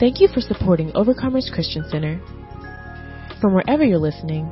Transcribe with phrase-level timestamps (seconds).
[0.00, 2.20] Thank you for supporting Overcomers Christian Center.
[3.40, 4.48] From wherever you're listening,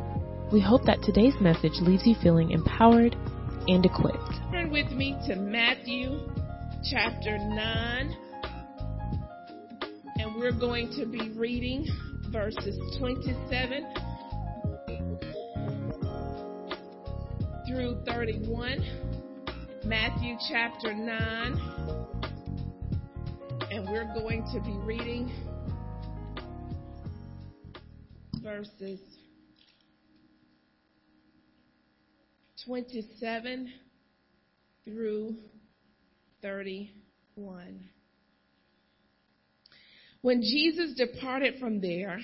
[0.50, 3.14] we hope that today's message leaves you feeling empowered
[3.68, 4.40] and equipped.
[4.50, 6.18] Turn with me to Matthew
[6.90, 8.16] chapter 9,
[10.18, 11.86] and we're going to be reading
[12.32, 13.86] verses 27
[17.68, 18.84] through 31.
[19.84, 21.95] Matthew chapter 9,
[23.70, 25.30] and we're going to be reading
[28.42, 29.00] verses
[32.64, 33.72] 27
[34.84, 35.34] through
[36.42, 37.84] 31.
[40.22, 42.20] When Jesus departed from there,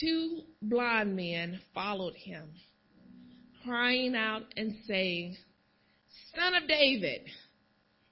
[0.00, 2.48] two blind men followed him,
[3.62, 5.36] crying out and saying,
[6.34, 7.22] Son of David,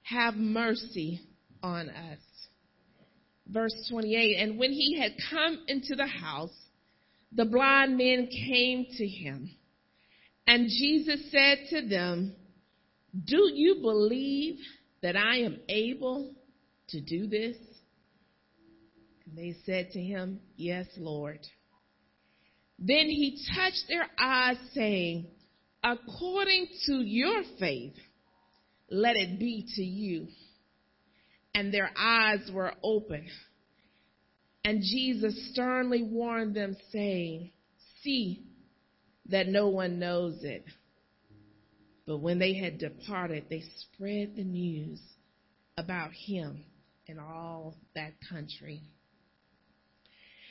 [0.03, 1.21] have mercy
[1.63, 2.19] on us.
[3.47, 6.55] Verse 28 And when he had come into the house,
[7.31, 9.51] the blind men came to him.
[10.45, 12.33] And Jesus said to them,
[13.25, 14.59] Do you believe
[15.01, 16.33] that I am able
[16.89, 17.57] to do this?
[19.25, 21.39] And they said to him, Yes, Lord.
[22.79, 25.27] Then he touched their eyes, saying,
[25.83, 27.95] According to your faith,
[28.89, 30.27] let it be to you.
[31.57, 33.27] And their eyes were open.
[34.63, 37.49] And Jesus sternly warned them, saying,
[38.03, 38.43] See
[39.29, 40.65] that no one knows it.
[42.05, 45.01] But when they had departed, they spread the news
[45.77, 46.63] about him
[47.07, 48.83] in all that country.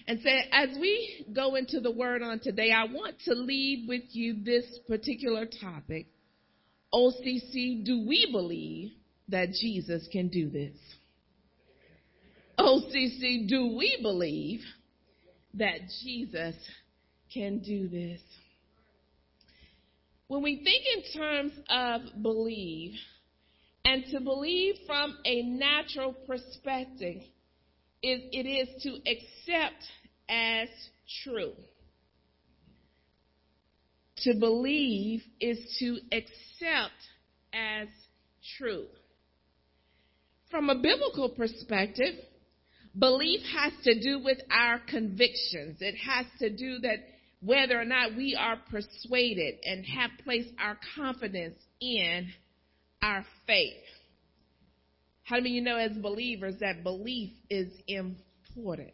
[0.09, 4.03] And so as we go into the word on today, I want to lead with
[4.11, 6.09] you this particular topic.
[6.93, 8.91] OCC, do we believe
[9.29, 10.77] that Jesus can do this?
[12.67, 14.61] OCC, do we believe
[15.55, 16.56] that Jesus
[17.32, 18.21] can do this?
[20.27, 22.94] When we think in terms of believe,
[23.84, 27.22] and to believe from a natural perspective,
[28.03, 29.84] it, it is to accept
[30.28, 30.69] as
[31.22, 31.53] true.
[34.22, 36.98] To believe is to accept
[37.53, 37.87] as
[38.59, 38.87] true.
[40.50, 42.15] From a biblical perspective,
[42.99, 45.79] belief has to do with our convictions.
[45.81, 46.99] It has to do that
[47.41, 52.31] whether or not we are persuaded and have placed our confidence in
[53.03, 53.73] our faith.
[55.25, 58.93] How many you know as believers that belief is important?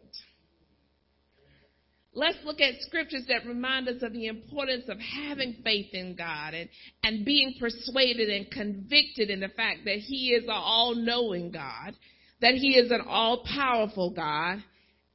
[2.15, 6.53] Let's look at scriptures that remind us of the importance of having faith in God
[6.53, 6.69] and,
[7.01, 11.95] and being persuaded and convicted in the fact that He is an all knowing God,
[12.43, 14.61] that He is an all powerful God,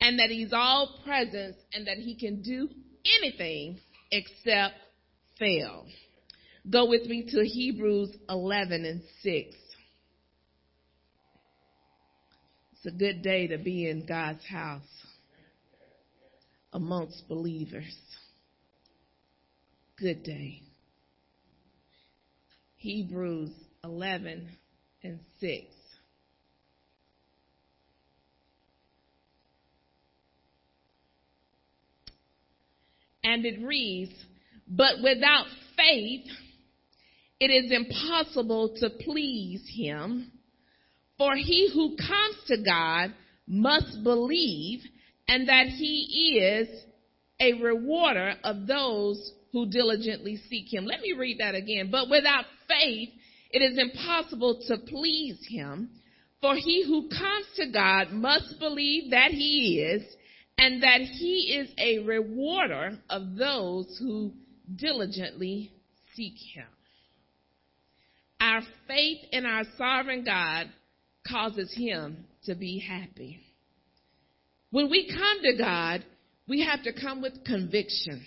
[0.00, 2.70] and that He's all presence and that He can do
[3.20, 3.78] anything
[4.10, 4.74] except
[5.38, 5.84] fail.
[6.70, 9.56] Go with me to Hebrews 11 and 6.
[12.72, 14.82] It's a good day to be in God's house
[16.72, 17.94] amongst believers.
[19.98, 20.62] Good day.
[22.76, 23.50] Hebrews
[23.84, 24.48] 11
[25.02, 25.77] and 6.
[33.24, 34.12] And it reads,
[34.66, 35.46] But without
[35.76, 36.26] faith,
[37.40, 40.32] it is impossible to please him.
[41.16, 43.12] For he who comes to God
[43.46, 44.80] must believe
[45.26, 46.68] and that he is
[47.40, 50.84] a rewarder of those who diligently seek him.
[50.84, 51.90] Let me read that again.
[51.90, 53.10] But without faith,
[53.50, 55.90] it is impossible to please him.
[56.40, 60.02] For he who comes to God must believe that he is
[60.58, 64.32] and that he is a rewarder of those who
[64.74, 65.72] diligently
[66.14, 66.66] seek him.
[68.40, 70.68] Our faith in our sovereign God
[71.26, 73.40] causes him to be happy.
[74.70, 76.04] When we come to God,
[76.48, 78.24] we have to come with conviction.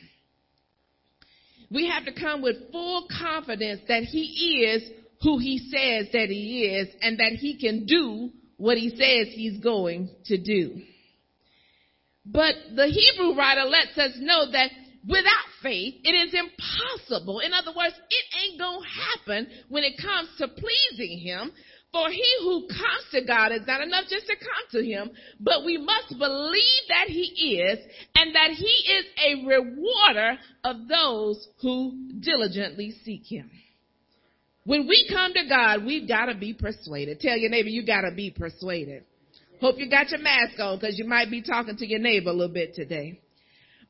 [1.69, 4.89] We have to come with full confidence that He is
[5.21, 9.59] who He says that He is and that He can do what He says He's
[9.59, 10.81] going to do.
[12.25, 14.71] But the Hebrew writer lets us know that
[15.07, 17.39] without faith, it is impossible.
[17.39, 21.51] In other words, it ain't gonna happen when it comes to pleasing Him
[21.91, 25.65] for he who comes to God is not enough just to come to him, but
[25.65, 27.79] we must believe that he is
[28.15, 33.51] and that he is a rewarder of those who diligently seek him.
[34.63, 37.19] When we come to God, we've got to be persuaded.
[37.19, 39.03] Tell your neighbor, you got to be persuaded.
[39.61, 42.33] Hope you got your mask on because you might be talking to your neighbor a
[42.33, 43.21] little bit today.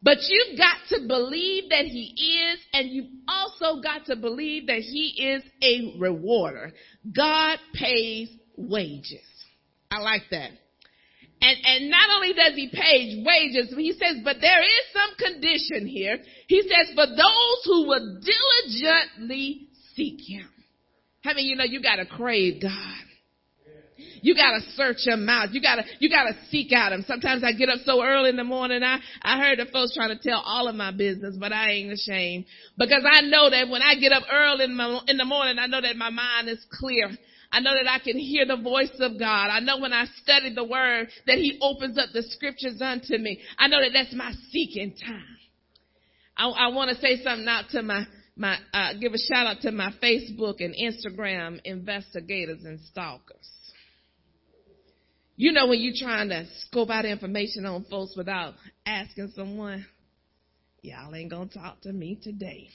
[0.03, 4.79] But you've got to believe that he is, and you've also got to believe that
[4.79, 6.73] he is a rewarder.
[7.15, 9.21] God pays wages.
[9.89, 10.50] I like that.
[11.44, 15.88] And, and not only does he pay wages, he says, but there is some condition
[15.88, 16.17] here.
[16.47, 20.47] He says, for those who will diligently seek him.
[21.24, 23.10] I many you know you gotta crave God?
[24.21, 25.53] You gotta search him out.
[25.53, 27.03] You gotta, you gotta seek out him.
[27.07, 28.83] Sometimes I get up so early in the morning.
[28.83, 31.91] I, I heard the folks trying to tell all of my business, but I ain't
[31.91, 32.45] ashamed
[32.77, 35.68] because I know that when I get up early in, my, in the morning, I
[35.68, 37.09] know that my mind is clear.
[37.51, 39.50] I know that I can hear the voice of God.
[39.50, 43.41] I know when I study the word that he opens up the scriptures unto me.
[43.59, 45.38] I know that that's my seeking time.
[46.38, 48.06] I, I want to say something out to my,
[48.38, 53.50] my, uh, give a shout out to my Facebook and Instagram investigators and stalkers.
[55.41, 58.53] You know when you're trying to scope out information on folks without
[58.85, 59.88] asking someone,
[60.83, 62.69] y'all ain't gonna talk to me today.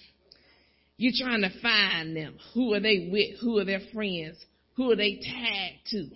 [0.97, 2.37] You're trying to find them.
[2.55, 3.39] Who are they with?
[3.41, 4.45] Who are their friends?
[4.75, 6.09] Who are they tagged to?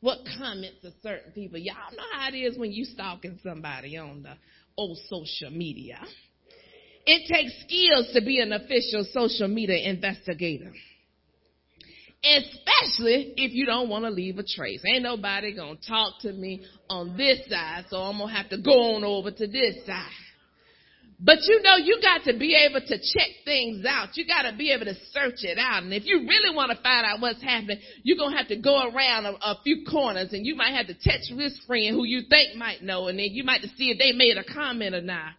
[0.00, 1.60] What comments of certain people?
[1.60, 4.34] Y'all know how it is when you stalking somebody on the
[4.76, 6.00] old social media.
[7.06, 10.72] It takes skills to be an official social media investigator.
[12.24, 14.82] Especially if you don't want to leave a trace.
[14.86, 18.94] Ain't nobody gonna talk to me on this side, so I'm gonna have to go
[18.94, 20.10] on over to this side.
[21.20, 24.16] But you know, you got to be able to check things out.
[24.16, 25.82] You got to be able to search it out.
[25.82, 28.56] And if you really want to find out what's happening, you're going to have to
[28.56, 32.04] go around a, a, few corners and you might have to touch this friend who
[32.04, 35.00] you think might know and then you might see if they made a comment or
[35.00, 35.32] not.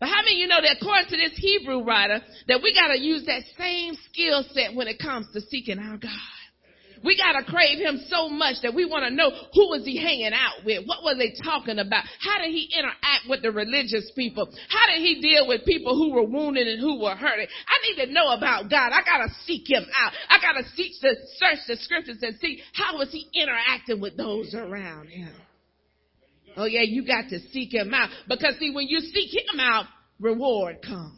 [0.00, 2.98] But how many you know that according to this Hebrew writer, that we got to
[2.98, 6.40] use that same skill set when it comes to seeking our God?
[7.02, 10.32] We gotta crave him so much that we want to know who was he hanging
[10.34, 10.84] out with?
[10.84, 12.04] What was they talking about?
[12.20, 14.52] How did he interact with the religious people?
[14.68, 17.46] How did he deal with people who were wounded and who were hurting?
[17.48, 18.92] I need to know about God.
[18.92, 20.12] I gotta seek him out.
[20.28, 24.54] I gotta seek the search the scriptures and see how was he interacting with those
[24.54, 25.32] around him.
[26.56, 28.10] Oh yeah, you got to seek him out.
[28.28, 29.86] Because see, when you seek him out,
[30.18, 31.16] reward comes.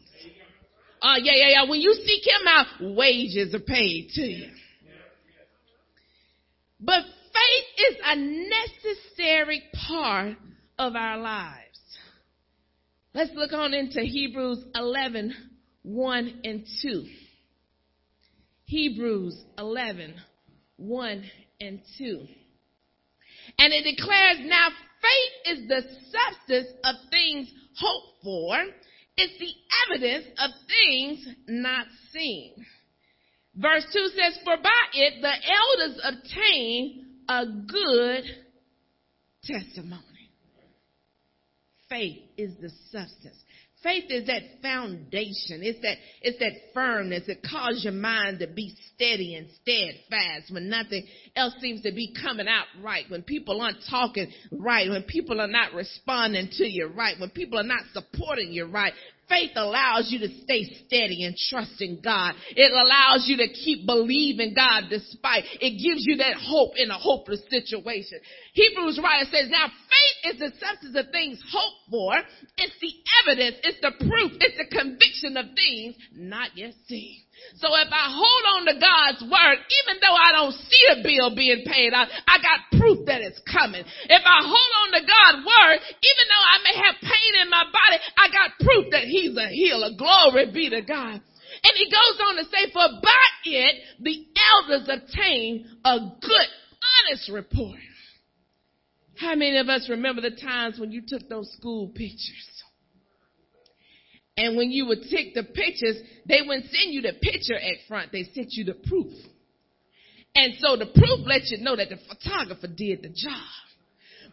[1.00, 1.68] Uh, yeah, yeah, yeah.
[1.68, 4.50] When you seek him out, wages are paid to you.
[6.78, 10.36] But faith is a necessary part
[10.78, 11.58] of our lives.
[13.14, 15.34] Let's look on into Hebrews 11,
[15.82, 17.06] 1 and 2.
[18.64, 20.14] Hebrews 11,
[20.76, 21.24] 1
[21.60, 22.26] and 2.
[23.58, 24.68] And it declares, now
[25.02, 28.56] faith is the substance of things hoped for.
[29.16, 29.52] It's the
[29.86, 32.64] evidence of things not seen.
[33.54, 38.24] Verse 2 says, For by it the elders obtain a good
[39.44, 40.30] testimony.
[41.88, 43.36] Faith is the substance.
[43.82, 45.62] Faith is that foundation.
[45.62, 47.24] It's that, it's that firmness.
[47.26, 52.14] It causes your mind to be steady and steadfast when nothing else seems to be
[52.20, 53.04] coming out right.
[53.08, 54.88] When people aren't talking right.
[54.88, 57.18] When people are not responding to you right.
[57.18, 58.92] When people are not supporting you right.
[59.28, 62.34] Faith allows you to stay steady and trust in God.
[62.50, 65.44] It allows you to keep believing God despite.
[65.60, 68.18] It gives you that hope in a hopeless situation.
[68.52, 72.14] Hebrews writer says, now faith is the substance of things hoped for.
[72.58, 72.92] It's the
[73.22, 73.56] evidence.
[73.64, 74.32] It's the proof.
[74.40, 77.22] It's the conviction of things not yet seen.
[77.60, 81.34] So if I hold on to God's word, even though I don't see a bill
[81.36, 83.84] being paid out, I got proof that it's coming.
[83.84, 87.64] If I hold on to God's word, even though I may have pain in my
[87.68, 89.94] body, I got proof that he's a healer.
[89.96, 91.20] Glory be to God.
[91.62, 96.48] And he goes on to say, for by it, the elders obtain a good,
[97.06, 97.78] honest report.
[99.16, 102.51] How many of us remember the times when you took those school pictures?
[104.36, 108.12] And when you would take the pictures, they wouldn't send you the picture at front.
[108.12, 109.12] They sent you the proof.
[110.34, 113.52] And so the proof lets you know that the photographer did the job.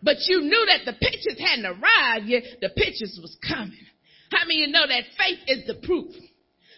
[0.01, 2.43] But you knew that the pictures hadn't arrived yet.
[2.61, 3.83] The pictures was coming.
[4.31, 6.15] How many you know that faith is the proof?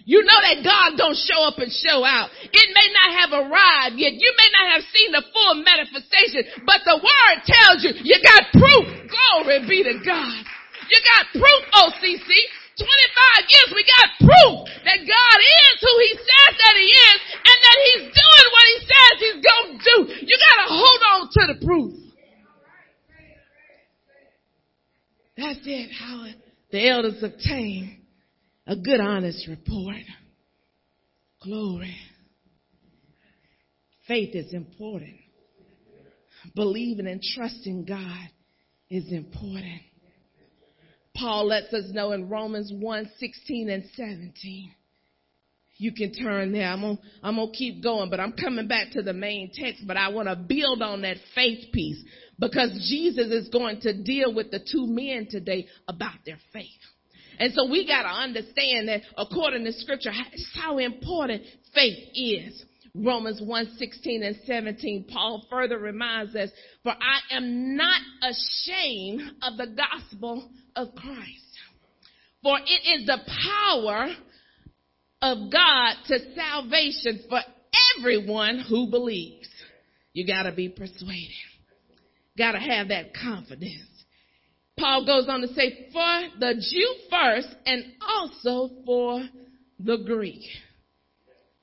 [0.05, 2.33] You know that God don't show up and show out.
[2.41, 4.17] It may not have arrived yet.
[4.17, 8.49] You may not have seen the full manifestation, but the word tells you you got
[8.49, 8.85] proof.
[9.05, 10.41] Glory be to God.
[10.89, 12.33] You got proof, OCC.
[12.81, 17.57] 25 years, we got proof that God is who He says that He is and
[17.61, 19.97] that He's doing what He says He's going to do.
[20.25, 21.93] You got to hold on to the proof.
[25.37, 26.25] That's it, how
[26.71, 28.01] the elders obtain
[28.67, 30.03] a good, honest report.
[31.43, 31.95] Glory.
[34.07, 35.15] Faith is important.
[36.55, 38.29] believing and trusting God
[38.89, 39.81] is important.
[41.21, 44.73] Paul lets us know in Romans 1, 16 and 17.
[45.77, 46.67] You can turn there.
[46.67, 49.97] I'm gonna, I'm gonna keep going, but I'm coming back to the main text, but
[49.97, 52.03] I want to build on that faith piece
[52.39, 56.65] because Jesus is going to deal with the two men today about their faith.
[57.37, 60.11] And so we got to understand that according to scripture,
[60.55, 62.65] how important faith is.
[62.93, 66.49] Romans 1, 16 and 17, Paul further reminds us,
[66.83, 71.45] for I am not ashamed of the gospel of Christ.
[72.43, 73.19] For it is the
[73.53, 74.07] power
[75.21, 77.39] of God to salvation for
[77.97, 79.47] everyone who believes.
[80.13, 81.29] You gotta be persuaded.
[82.37, 83.87] Gotta have that confidence.
[84.77, 89.23] Paul goes on to say, for the Jew first and also for
[89.79, 90.41] the Greek.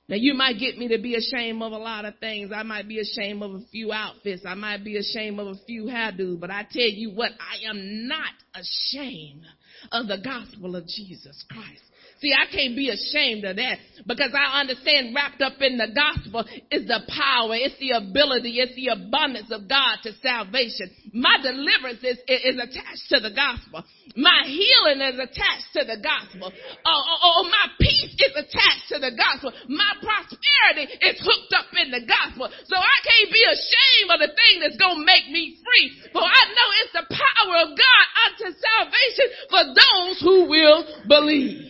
[0.09, 2.51] Now you might get me to be ashamed of a lot of things.
[2.53, 4.41] I might be ashamed of a few outfits.
[4.43, 8.07] I might be ashamed of a few hairdos, but I tell you what, I am
[8.07, 9.43] not ashamed
[9.91, 11.83] of the gospel of Jesus Christ.
[12.21, 16.43] See, I can't be ashamed of that because I understand wrapped up in the gospel
[16.69, 20.89] is the power, it's the ability, it's the abundance of God to salvation.
[21.13, 23.85] My deliverance is, is attached to the gospel.
[24.15, 26.49] My healing is attached to the gospel.
[26.49, 29.53] Oh, oh, oh, oh, my peace is attached to the gospel.
[29.69, 32.49] My prosperity is hooked up in the gospel.
[32.65, 35.87] So I can't be ashamed of the thing that's going to make me free.
[36.11, 41.69] For I know it's the power of God unto salvation for those who will believe.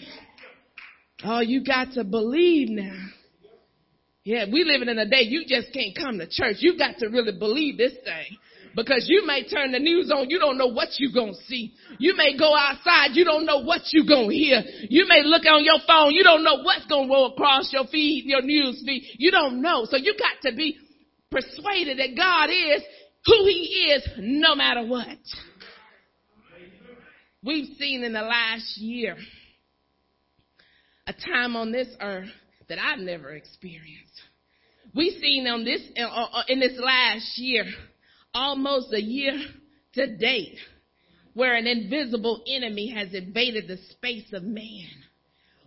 [1.23, 3.09] Oh, you got to believe now.
[4.23, 6.57] Yeah, we living in a day you just can't come to church.
[6.59, 8.37] You got to really believe this thing.
[8.75, 11.73] Because you may turn the news on, you don't know what you're gonna see.
[11.97, 14.61] You may go outside, you don't know what you're gonna hear.
[14.89, 18.25] You may look on your phone, you don't know what's gonna roll across your feed,
[18.25, 19.15] your news feed.
[19.17, 19.85] You don't know.
[19.89, 20.77] So you got to be
[21.31, 22.83] persuaded that God is
[23.25, 25.17] who He is no matter what.
[27.43, 29.15] We've seen in the last year
[31.07, 32.29] a time on this earth
[32.67, 34.21] that I've never experienced.
[34.93, 37.65] We've seen on this, uh, uh, in this last year,
[38.33, 39.39] almost a year
[39.93, 40.57] to date,
[41.33, 44.89] where an invisible enemy has invaded the space of man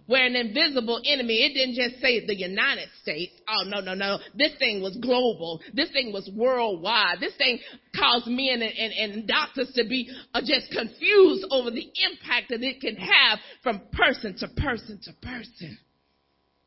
[0.06, 3.32] where an invisible enemy, it didn't just say the United States.
[3.48, 4.18] Oh, no, no, no.
[4.34, 5.60] This thing was global.
[5.74, 7.20] This thing was worldwide.
[7.20, 7.58] This thing
[7.96, 12.62] caused men and, and, and doctors to be uh, just confused over the impact that
[12.62, 15.78] it can have from person to person to person.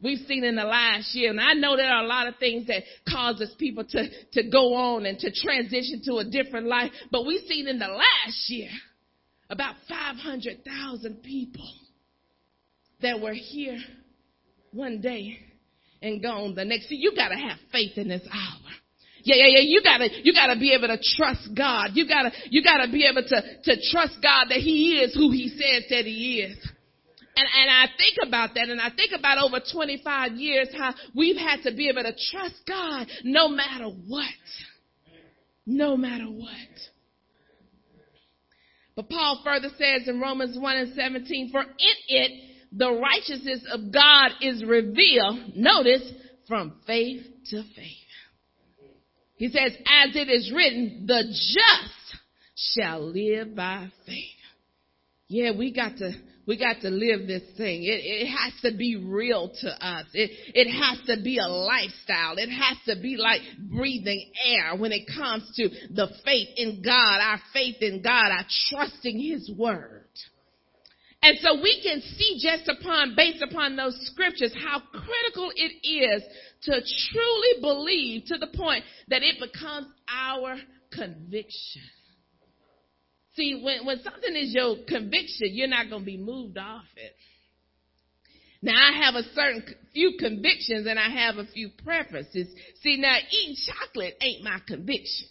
[0.01, 2.67] We've seen in the last year, and I know there are a lot of things
[2.67, 7.25] that causes people to, to go on and to transition to a different life, but
[7.25, 8.69] we've seen in the last year
[9.49, 11.69] about 500,000 people
[13.01, 13.79] that were here
[14.71, 15.39] one day
[16.01, 16.89] and gone the next.
[16.89, 18.71] See, you gotta have faith in this hour.
[19.23, 19.61] Yeah, yeah, yeah.
[19.61, 21.91] You gotta, you gotta be able to trust God.
[21.93, 25.49] You gotta, you gotta be able to, to trust God that He is who He
[25.49, 26.57] says that He is.
[27.37, 31.35] And, and I think about that and I think about over 25 years how we've
[31.35, 34.25] had to be able to trust God no matter what.
[35.65, 36.49] No matter what.
[38.95, 41.67] But Paul further says in Romans 1 and 17, for in
[42.07, 42.31] it
[42.71, 46.11] the righteousness of God is revealed, notice,
[46.47, 48.05] from faith to faith.
[49.37, 52.21] He says, as it is written, the just
[52.55, 54.15] shall live by faith.
[55.27, 56.11] Yeah, we got to,
[56.47, 57.83] we got to live this thing.
[57.83, 60.05] It, it has to be real to us.
[60.13, 62.37] It, it has to be a lifestyle.
[62.37, 67.19] It has to be like breathing air when it comes to the faith in God,
[67.21, 70.05] our faith in God, our trusting His word.
[71.23, 76.21] And so we can see just upon, based upon those scriptures, how critical it is
[76.63, 76.71] to
[77.11, 80.55] truly believe to the point that it becomes our
[80.91, 81.81] conviction.
[83.35, 87.15] See, when, when something is your conviction, you're not going to be moved off it.
[88.61, 89.63] Now I have a certain
[89.93, 92.47] few convictions and I have a few preferences.
[92.81, 95.27] See, now eating chocolate ain't my conviction.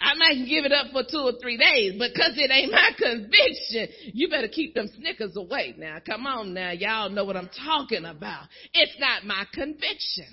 [0.00, 2.90] I might give it up for two or three days, but cause it ain't my
[2.96, 5.98] conviction, you better keep them Snickers away now.
[6.06, 6.70] Come on now.
[6.70, 8.44] Y'all know what I'm talking about.
[8.72, 10.26] It's not my conviction.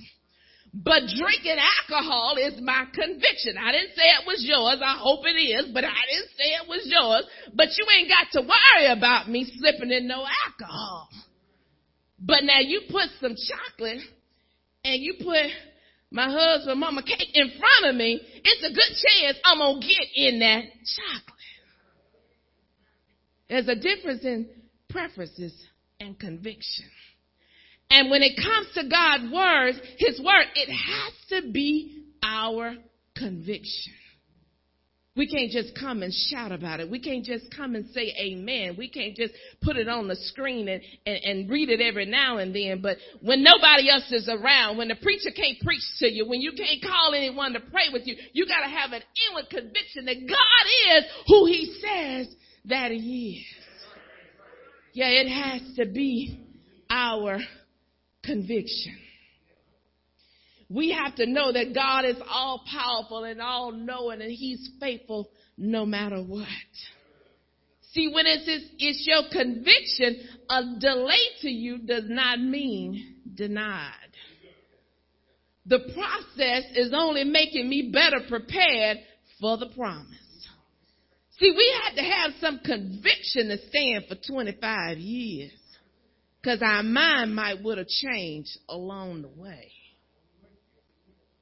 [0.84, 3.56] But drinking alcohol is my conviction.
[3.58, 4.82] I didn't say it was yours.
[4.84, 7.24] I hope it is, but I didn't say it was yours.
[7.54, 11.08] But you ain't got to worry about me slipping in no alcohol.
[12.20, 14.02] But now you put some chocolate
[14.84, 15.48] and you put
[16.12, 19.88] my husband, mama cake in front of me, it's a good chance I'm going to
[19.88, 20.64] get in that
[20.96, 21.36] chocolate.
[23.50, 24.50] There's a difference in
[24.90, 25.54] preferences
[26.02, 26.86] and conviction.
[27.90, 32.74] And when it comes to God's words, His word, it has to be our
[33.16, 33.94] conviction.
[35.16, 36.92] We can't just come and shout about it.
[36.92, 38.76] We can't just come and say amen.
[38.78, 42.38] We can't just put it on the screen and, and, and, read it every now
[42.38, 42.82] and then.
[42.82, 46.52] But when nobody else is around, when the preacher can't preach to you, when you
[46.52, 50.98] can't call anyone to pray with you, you gotta have an inward conviction that God
[50.98, 53.66] is who He says that He is.
[54.92, 56.42] Yeah, it has to be
[56.90, 57.40] our
[58.26, 58.98] conviction.
[60.70, 65.30] We have to know that God is all powerful and all knowing and He's faithful
[65.58, 66.48] no matter what.
[67.92, 68.44] See, when it's,
[68.78, 73.92] it's, your conviction, a delay to you does not mean denied.
[75.66, 78.98] The process is only making me better prepared
[79.40, 80.10] for the promise.
[81.40, 85.52] See, we had to have some conviction to stand for 25 years
[86.46, 89.72] because our mind might would have changed along the way.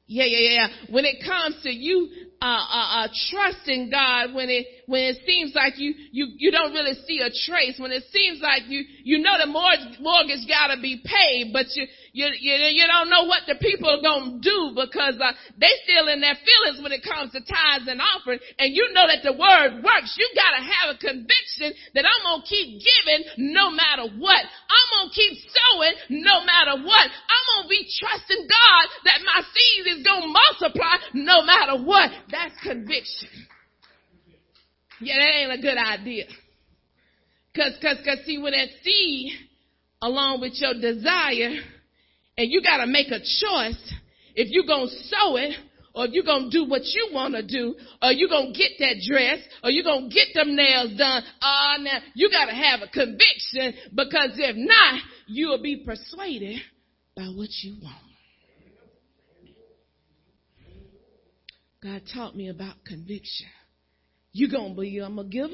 [0.08, 0.68] Yeah, yeah, yeah.
[0.90, 2.10] When it comes to you
[2.42, 6.74] uh, uh, uh, trusting God, when it when it seems like you you you don't
[6.74, 10.74] really see a trace, when it seems like you you know the mortgage mortgage got
[10.74, 14.38] to be paid, but you you, you, you don't know what the people are to
[14.38, 18.38] do because uh, they still in their feelings when it comes to tithes and offering.
[18.62, 20.14] And you know that the word works.
[20.14, 24.46] You got to have a conviction that I'm to keep giving no matter what.
[24.46, 27.06] I'm to keep sowing no matter what.
[27.10, 32.14] I'm to be trusting God that my seed is to multiply no matter what.
[32.30, 33.50] That's conviction.
[35.04, 36.26] Yeah, that ain't a good idea.
[37.56, 39.34] Cause, cause, cause see, when that seed,
[40.02, 41.60] along with your desire,
[42.38, 43.94] and you got to make a choice
[44.36, 45.54] if you're going to sow it
[45.94, 48.58] or if you're going to do what you want to do or you're going to
[48.58, 51.24] get that dress or you're going to get them nails done.
[51.42, 56.60] Uh, now you got to have a conviction because if not, you'll be persuaded
[57.16, 57.98] by what you want.
[61.84, 63.48] God taught me about conviction.
[64.34, 65.54] You're going to be I'm a giver.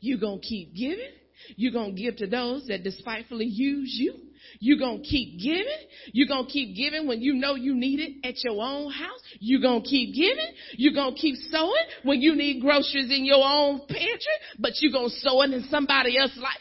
[0.00, 1.10] You're going to keep giving.
[1.56, 4.14] You're going to give to those that despitefully use you.
[4.58, 5.66] You're going to keep giving.
[6.12, 9.20] You're going to keep giving when you know you need it at your own house.
[9.38, 10.52] You're going to keep giving.
[10.72, 14.92] You're going to keep sowing when you need groceries in your own pantry, but you're
[14.92, 16.60] going to sow it in somebody else's life.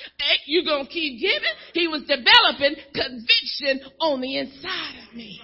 [0.66, 1.50] Going to keep giving.
[1.74, 5.40] He was developing conviction on the inside of me.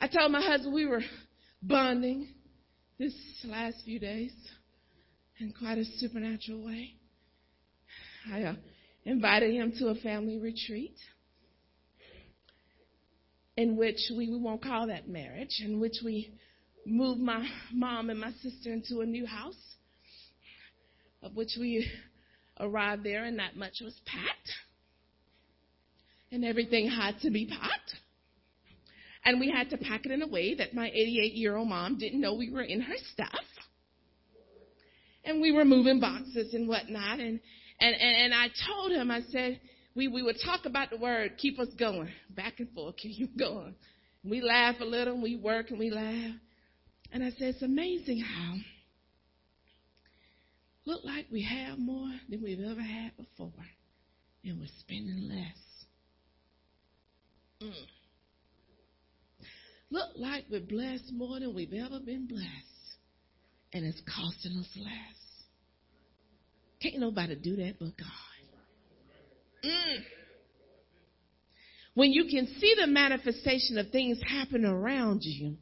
[0.00, 1.02] I told my husband we were
[1.60, 2.28] bonding
[3.02, 3.14] this
[3.46, 4.30] last few days
[5.40, 6.94] in quite a supernatural way.
[8.32, 8.54] I uh,
[9.04, 10.94] invited him to a family retreat
[13.56, 16.32] in which we, we won't call that marriage, in which we
[16.86, 19.74] moved my mom and my sister into a new house,
[21.24, 21.84] of which we
[22.60, 24.52] arrived there and not much was packed.
[26.30, 27.96] And everything had to be packed.
[29.24, 31.98] And we had to pack it in a way that my 88 year old mom
[31.98, 33.44] didn't know we were in her stuff.
[35.24, 37.20] And we were moving boxes and whatnot.
[37.20, 37.38] And,
[37.80, 39.60] and, and, and I told him, I said,
[39.94, 43.28] we, we would talk about the word, keep us going, back and forth, keep you
[43.38, 43.76] going.
[44.24, 46.34] We laugh a little, we work and we laugh.
[47.12, 48.54] And I said, it's amazing how
[50.84, 53.52] look like we have more than we've ever had before,
[54.44, 55.56] and we're spending less.
[57.62, 57.86] Mm.
[59.92, 62.96] Look like we're blessed more than we've ever been blessed,
[63.74, 65.18] and it's costing us less.
[66.80, 69.66] Can't nobody do that but God.
[69.66, 69.98] Mm.
[71.92, 75.56] When you can see the manifestation of things happen around you,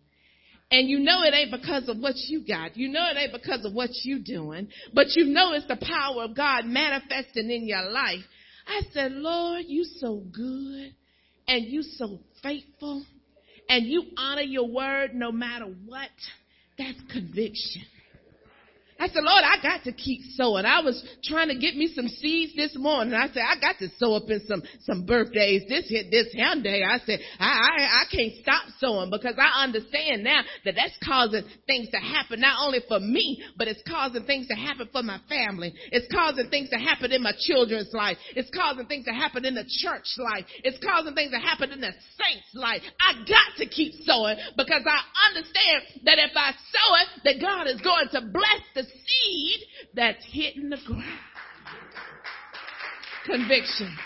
[0.71, 2.77] and you know it ain't because of what you got.
[2.77, 6.23] You know it ain't because of what you doing, but you know it's the power
[6.23, 8.23] of God manifesting in your life.
[8.69, 10.95] I said, Lord, you so good
[11.49, 13.05] and you so faithful
[13.71, 16.11] and you honor your word no matter what.
[16.77, 17.83] That's conviction.
[19.01, 20.67] I said, Lord, I got to keep sowing.
[20.67, 23.15] I was trying to get me some seeds this morning.
[23.15, 25.63] I said, I got to sow up in some, some birthdays.
[25.69, 26.85] This hit this hand day.
[26.85, 31.45] I said, I, I, I can't stop sowing because I understand now that that's causing
[31.67, 35.19] things to happen not only for me, but it's causing things to happen for my
[35.31, 35.73] family.
[35.93, 38.19] It's causing things to happen in my children's life.
[38.37, 40.45] It's causing things to happen in the church life.
[40.63, 42.83] It's causing things to happen in the saints life.
[43.01, 45.01] I got to keep sowing because I
[45.33, 49.61] understand that if I sow it, that God is going to bless the seed
[49.95, 51.05] that's hitting the ground.
[53.25, 53.97] Conviction.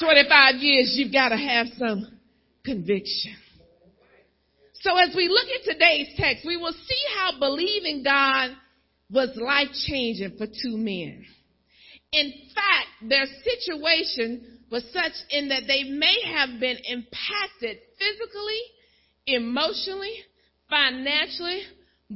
[0.00, 2.18] 25 years, you've got to have some
[2.64, 3.36] conviction.
[4.80, 8.50] So as we look at today's text, we will see how believing God
[9.10, 11.24] was life changing for two men.
[12.12, 18.60] In fact, their situation was such in that they may have been impacted physically,
[19.26, 20.16] emotionally,
[20.68, 21.62] financially,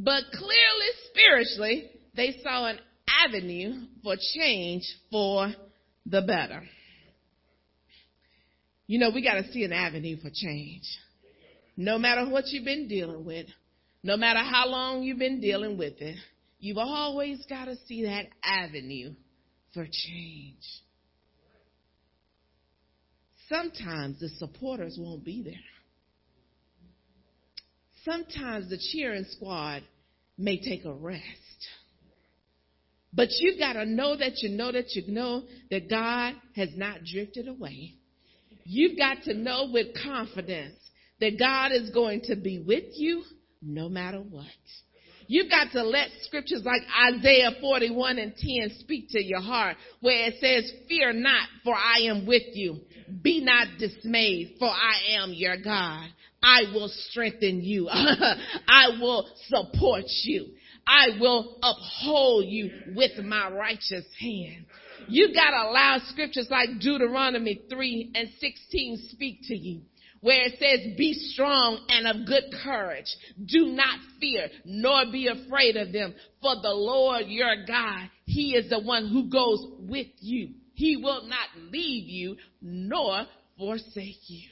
[0.04, 2.78] but clearly spiritually, they saw an
[3.26, 5.52] avenue for change for
[6.06, 6.62] the better.
[8.86, 10.84] You know, we got to see an avenue for change.
[11.76, 13.46] No matter what you've been dealing with,
[14.02, 16.16] no matter how long you've been dealing with it,
[16.60, 19.14] you've always got to see that avenue
[19.74, 20.62] for change.
[23.48, 25.54] Sometimes the supporters won't be there.
[28.08, 29.82] Sometimes the cheering squad
[30.38, 31.22] may take a rest.
[33.12, 37.04] But you've got to know that you know that you know that God has not
[37.04, 37.94] drifted away.
[38.64, 40.76] You've got to know with confidence
[41.20, 43.24] that God is going to be with you
[43.60, 44.46] no matter what.
[45.26, 46.80] You've got to let scriptures like
[47.12, 52.08] Isaiah 41 and 10 speak to your heart where it says, fear not for I
[52.08, 52.80] am with you.
[53.22, 56.08] Be not dismayed for I am your God.
[56.42, 57.88] I will strengthen you.
[58.68, 60.46] I will support you.
[60.86, 64.66] I will uphold you with my righteous hand.
[65.08, 69.82] You gotta allow scriptures like Deuteronomy 3 and 16 speak to you
[70.20, 73.06] where it says, be strong and of good courage.
[73.44, 76.14] Do not fear, nor be afraid of them.
[76.42, 80.54] For the Lord your God, He is the one who goes with you.
[80.74, 84.48] He will not leave you, nor forsake you.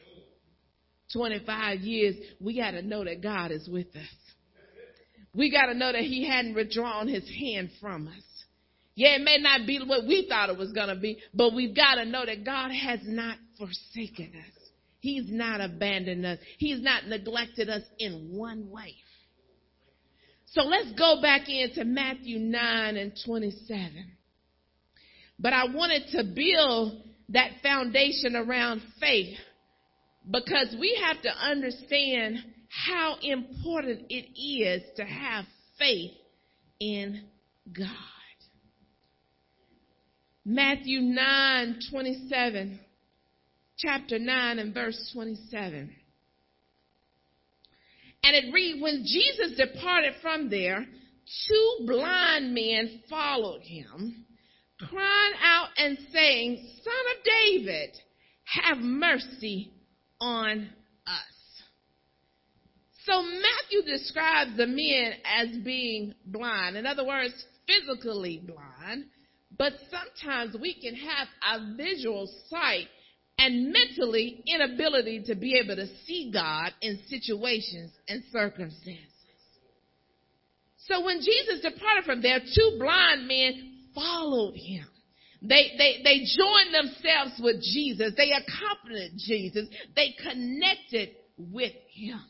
[1.16, 4.16] 25 years, we gotta know that God is with us.
[5.34, 8.22] We gotta know that He hadn't withdrawn His hand from us.
[8.94, 12.04] Yeah, it may not be what we thought it was gonna be, but we've gotta
[12.04, 14.70] know that God has not forsaken us.
[15.00, 16.38] He's not abandoned us.
[16.58, 18.94] He's not neglected us in one way.
[20.46, 24.12] So let's go back into Matthew 9 and 27.
[25.38, 29.36] But I wanted to build that foundation around faith
[30.30, 35.44] because we have to understand how important it is to have
[35.78, 36.12] faith
[36.80, 37.22] in
[37.72, 37.86] God.
[40.44, 42.80] Matthew 9 27
[43.78, 45.90] chapter 9 and verse 27.
[48.22, 50.84] And it reads, when Jesus departed from there,
[51.48, 54.24] two blind men followed him,
[54.88, 57.90] crying out and saying, Son of David,
[58.44, 59.72] have mercy
[60.20, 60.68] on
[61.06, 61.62] us.
[63.04, 66.76] So Matthew describes the men as being blind.
[66.76, 67.34] In other words,
[67.66, 69.04] physically blind.
[69.56, 72.88] But sometimes we can have a visual sight
[73.38, 79.12] and mentally inability to be able to see God in situations and circumstances.
[80.88, 84.86] So when Jesus departed from there, two blind men followed him.
[85.42, 88.12] They, they, they joined themselves with Jesus.
[88.16, 89.68] They accompanied Jesus.
[89.94, 92.20] They connected with him.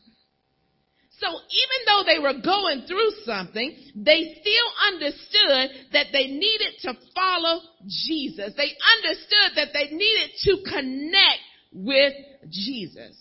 [1.19, 6.93] So even though they were going through something, they still understood that they needed to
[7.15, 8.53] follow Jesus.
[8.55, 11.41] They understood that they needed to connect
[11.73, 12.13] with
[12.51, 13.17] Jesus.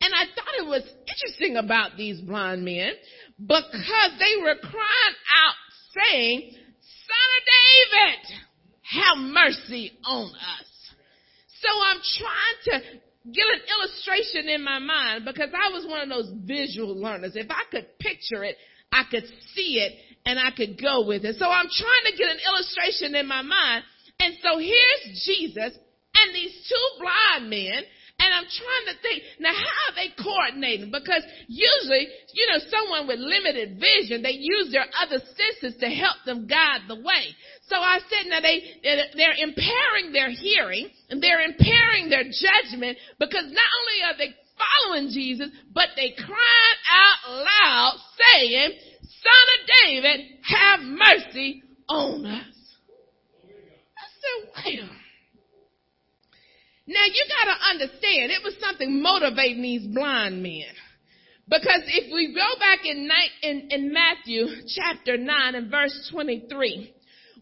[0.00, 2.92] And I thought it was interesting about these blind men
[3.38, 5.54] because they were crying out
[5.94, 8.43] saying, Son of David,
[8.84, 10.68] have mercy on us.
[11.60, 13.00] So I'm trying to
[13.32, 17.32] get an illustration in my mind because I was one of those visual learners.
[17.34, 18.56] If I could picture it,
[18.92, 19.92] I could see it
[20.26, 21.36] and I could go with it.
[21.36, 23.84] So I'm trying to get an illustration in my mind.
[24.20, 25.76] And so here's Jesus
[26.14, 27.82] and these two blind men
[28.20, 30.90] and I'm trying to think, now how are they coordinating?
[30.90, 36.22] Because usually, you know, someone with limited vision, they use their other senses to help
[36.24, 37.34] them guide the way.
[37.66, 43.50] So I said, now they, they're impairing their hearing and they're impairing their judgment because
[43.50, 47.98] not only are they following Jesus, but they cried out loud
[48.30, 52.54] saying, Son of David, have mercy on us.
[53.98, 55.03] I said, wait a minute.
[56.86, 60.68] Now you gotta understand, it was something motivating these blind men.
[61.48, 63.08] Because if we go back in,
[63.42, 66.94] in, in Matthew chapter 9 and verse 23,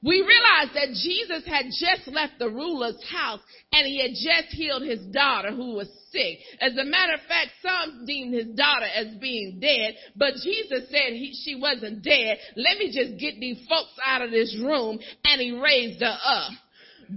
[0.03, 3.41] we realize that Jesus had just left the ruler's house
[3.73, 6.39] and he had just healed his daughter who was sick.
[6.61, 11.13] As a matter of fact, some deemed his daughter as being dead, but Jesus said
[11.13, 12.39] he, she wasn't dead.
[12.57, 16.53] Let me just get these folks out of this room and he raised her up.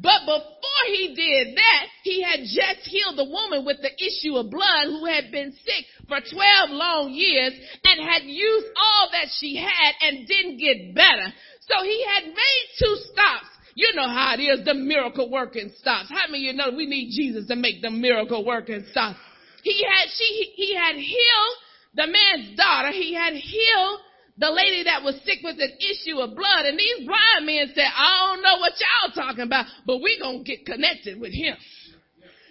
[0.01, 4.51] But before he did that, he had just healed the woman with the issue of
[4.51, 7.53] blood who had been sick for 12 long years
[7.83, 11.31] and had used all that she had and didn't get better.
[11.61, 16.09] So he had made two stops You know how it is, the miracle working stops.
[16.09, 19.15] How many of you know we need Jesus to make the miracle working stop?
[19.63, 21.55] He had, she, he had healed
[21.95, 22.91] the man's daughter.
[22.91, 23.99] He had healed
[24.37, 26.65] the lady that was sick with an issue of blood.
[26.65, 30.43] And these blind men said, I don't know what y'all talking about, but we gonna
[30.43, 31.55] get connected with him.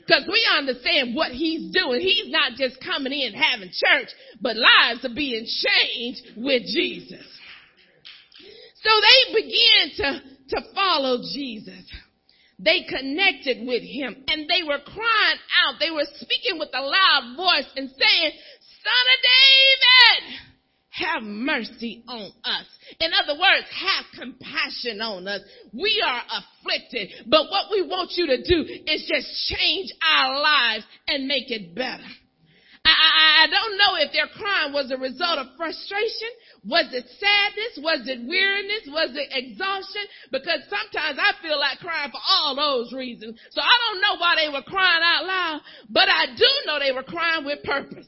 [0.08, 2.00] Cause we understand what he's doing.
[2.00, 4.08] He's not just coming in having church,
[4.40, 7.24] but lives are being changed with Jesus.
[8.82, 11.88] So they began to, to follow Jesus.
[12.58, 15.80] They connected with him and they were crying out.
[15.80, 18.32] They were speaking with a loud voice and saying,
[18.84, 20.53] son of David,
[20.94, 22.66] have mercy on us.
[23.00, 25.40] In other words, have compassion on us.
[25.72, 30.84] We are afflicted, but what we want you to do is just change our lives
[31.08, 32.04] and make it better.
[32.84, 36.28] I, I, I don't know if their crime was a result of frustration.
[36.68, 37.80] Was it sadness?
[37.80, 38.84] Was it weariness?
[38.92, 40.04] Was it exhaustion?
[40.30, 43.40] Because sometimes I feel like crying for all those reasons.
[43.50, 46.92] So I don't know why they were crying out loud, but I do know they
[46.92, 48.06] were crying with purpose.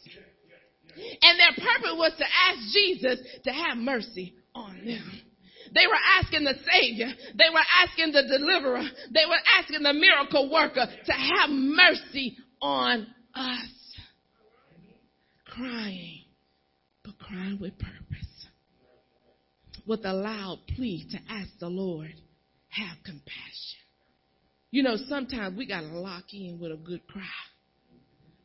[1.23, 5.23] And their purpose was to ask Jesus to have mercy on them.
[5.75, 7.09] They were asking the Savior.
[7.35, 8.85] They were asking the deliverer.
[9.13, 13.69] They were asking the miracle worker to have mercy on us.
[15.47, 16.23] Crying,
[17.05, 18.47] but crying with purpose.
[19.87, 22.13] With a loud plea to ask the Lord,
[22.69, 23.81] have compassion.
[24.71, 27.23] You know, sometimes we gotta lock in with a good cry.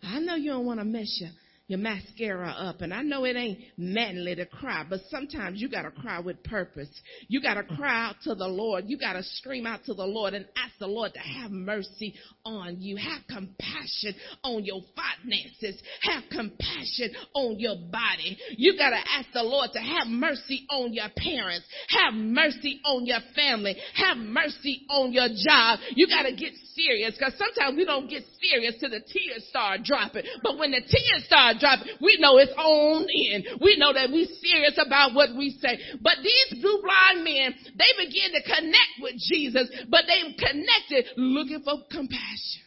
[0.04, 1.32] I know you don't want to mess your
[1.72, 2.82] your mascara up.
[2.82, 6.90] And I know it ain't manly to cry, but sometimes you gotta cry with purpose.
[7.28, 8.86] You gotta cry out to the Lord.
[8.88, 12.14] You gotta scream out to the Lord and ask the Lord to have mercy
[12.46, 12.98] on you.
[12.98, 15.82] Have compassion on your finances.
[16.02, 18.38] Have compassion on your body.
[18.58, 21.66] You gotta ask the Lord to have mercy on your parents.
[21.90, 23.76] Have mercy on your family.
[23.96, 25.80] Have mercy on your job.
[25.96, 30.24] You gotta get serious because sometimes we don't get serious till the tears start dropping.
[30.44, 31.58] But when the tears start
[32.02, 33.60] we know it's on in.
[33.62, 35.78] We know that we're serious about what we say.
[36.02, 41.62] But these blue blind men, they begin to connect with Jesus, but they connected looking
[41.64, 42.62] for compassion.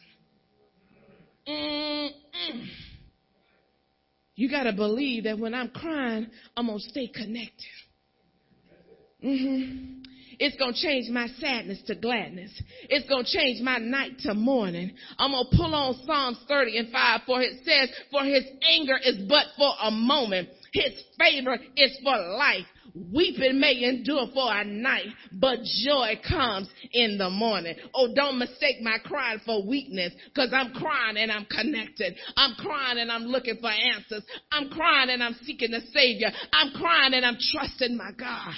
[1.48, 2.66] Mm-mm.
[4.37, 7.64] You gotta believe that when I'm crying, I'm gonna stay connected.
[9.22, 10.03] Mm-hmm.
[10.38, 12.50] It's going to change my sadness to gladness.
[12.88, 14.92] It's going to change my night to morning.
[15.18, 18.96] I'm going to pull on Psalms 30 and 5 for it says, for his anger
[19.02, 20.48] is but for a moment.
[20.72, 22.66] His favor is for life.
[23.12, 27.74] Weeping may endure for a night, but joy comes in the morning.
[27.92, 32.14] Oh, don't mistake my crying for weakness, cause I'm crying and I'm connected.
[32.36, 34.22] I'm crying and I'm looking for answers.
[34.52, 36.28] I'm crying and I'm seeking the Savior.
[36.52, 38.54] I'm crying and I'm trusting my God.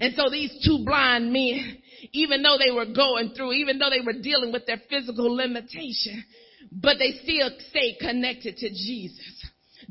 [0.00, 1.78] And so these two blind men,
[2.12, 6.24] even though they were going through, even though they were dealing with their physical limitation,
[6.72, 9.33] but they still stayed connected to Jesus.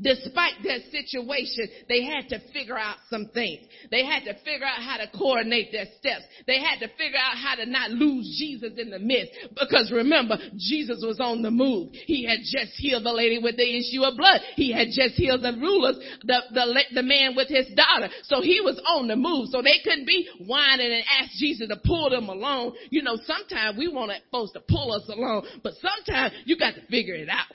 [0.00, 3.66] Despite their situation, they had to figure out some things.
[3.90, 6.24] They had to figure out how to coordinate their steps.
[6.46, 9.32] They had to figure out how to not lose Jesus in the midst.
[9.50, 11.90] Because remember, Jesus was on the move.
[11.92, 14.40] He had just healed the lady with the issue of blood.
[14.56, 18.08] He had just healed the rulers, the, the, the man with his daughter.
[18.24, 19.48] So he was on the move.
[19.50, 22.74] So they couldn't be whining and ask Jesus to pull them along.
[22.90, 26.86] You know, sometimes we want folks to pull us along, but sometimes you got to
[26.86, 27.46] figure it out.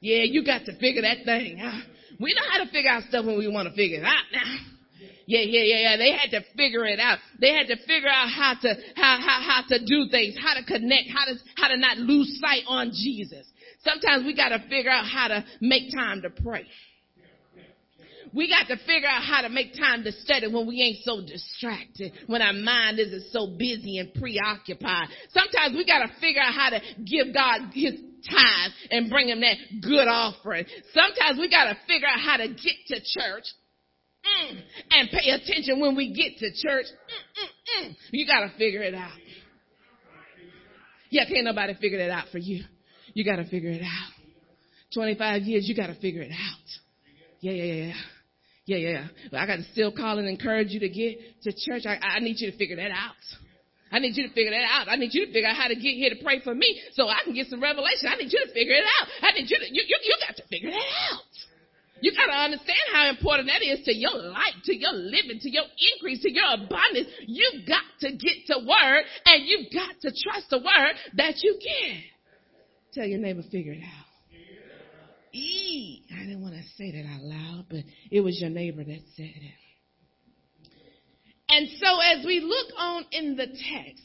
[0.00, 1.82] Yeah, you got to figure that thing out.
[2.18, 4.56] We know how to figure out stuff when we want to figure it out now.
[5.26, 5.96] Yeah, yeah, yeah, yeah.
[5.96, 7.18] They had to figure it out.
[7.40, 10.64] They had to figure out how to, how, how, how to do things, how to
[10.64, 13.46] connect, how to, how to not lose sight on Jesus.
[13.84, 16.66] Sometimes we gotta figure out how to make time to pray.
[18.32, 21.20] We got to figure out how to make time to study when we ain't so
[21.20, 25.08] distracted, when our mind isn't so busy and preoccupied.
[25.30, 27.94] Sometimes we got to figure out how to give God his
[28.28, 30.66] tithe and bring him that good offering.
[30.92, 33.44] Sometimes we got to figure out how to get to church
[34.24, 36.86] mm, and pay attention when we get to church.
[36.86, 37.96] Mm, mm, mm.
[38.10, 39.16] you got to figure it out.
[41.10, 42.64] Yeah, can't nobody figure that out for you.
[43.14, 44.12] You got to figure it out.
[44.94, 46.80] 25 years, you got to figure it out.
[47.40, 47.92] Yeah, yeah, yeah.
[48.66, 49.06] Yeah, yeah.
[49.32, 51.82] I got to still call and encourage you to get to church.
[51.86, 53.16] I, I need you to figure that out.
[53.90, 54.88] I need you to figure that out.
[54.88, 57.08] I need you to figure out how to get here to pray for me so
[57.08, 58.06] I can get some revelation.
[58.08, 59.08] I need you to figure it out.
[59.22, 61.26] I need you to, you, you, you got to figure that out.
[62.00, 65.50] You got to understand how important that is to your life, to your living, to
[65.50, 67.08] your increase, to your abundance.
[67.26, 71.58] You've got to get to word and you've got to trust the word that you
[71.60, 72.00] get.
[72.94, 74.06] Tell your neighbor, figure it out.
[75.32, 76.04] E.
[76.12, 79.30] I didn't want to say that out loud, but it was your neighbor that said
[79.36, 79.54] it.
[81.50, 84.02] And so as we look on in the text,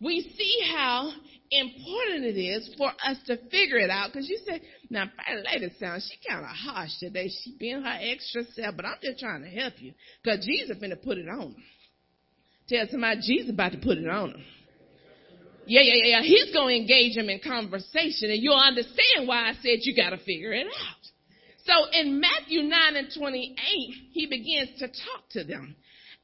[0.00, 1.12] we see how
[1.50, 4.12] important it is for us to figure it out.
[4.12, 7.28] Because you say, now, First Lady sounds, she kind of harsh today.
[7.28, 9.92] She being her extra self, but I'm just trying to help you.
[10.22, 11.54] Because Jesus finna put it on.
[12.68, 14.38] Tell somebody Jesus about to put it on her.
[15.66, 16.22] Yeah, yeah, yeah, yeah.
[16.22, 20.10] He's going to engage him in conversation, and you'll understand why I said you got
[20.10, 21.02] to figure it out.
[21.64, 23.56] So in Matthew 9 and 28,
[24.12, 25.76] he begins to talk to them.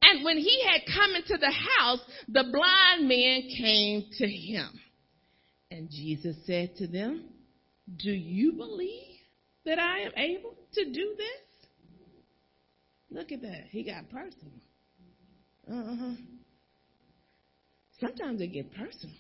[0.02, 4.68] And when he had come into the house, the blind man came to him.
[5.70, 7.24] And Jesus said to them,
[7.96, 9.16] Do you believe
[9.64, 11.68] that I am able to do this?
[13.10, 13.64] Look at that.
[13.70, 14.52] He got personal.
[15.70, 16.14] Uh huh.
[18.00, 19.16] Sometimes it get personal.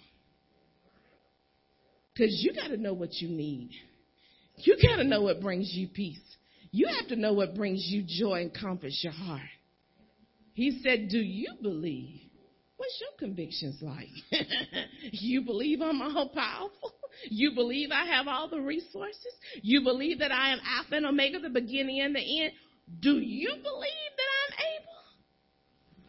[2.14, 3.70] Because you got to know what you need.
[4.56, 6.18] You got to know what brings you peace.
[6.70, 9.40] You have to know what brings you joy and comforts your heart.
[10.58, 12.18] He said, Do you believe?
[12.78, 14.08] What's your convictions like?
[15.12, 16.94] you believe I'm all powerful?
[17.30, 19.34] You believe I have all the resources?
[19.62, 22.54] You believe that I am Alpha and Omega, the beginning and the end?
[22.98, 24.98] Do you believe that I'm able?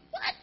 [0.09, 0.35] What?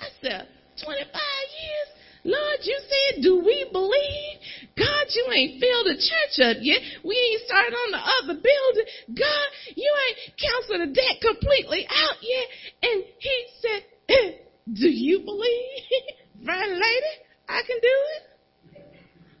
[0.00, 0.48] I said,
[0.84, 1.88] 25 years?
[2.24, 4.37] Lord, you said, do we believe?
[4.78, 6.78] God, you ain't filled the church up yet.
[7.04, 8.86] We ain't started on the other building.
[9.18, 12.46] God, you ain't canceled the debt completely out yet.
[12.82, 14.30] And he said, eh,
[14.72, 17.14] do you believe, right lady,
[17.48, 18.22] I can do it?